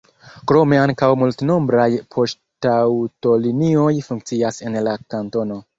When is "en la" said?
4.69-5.01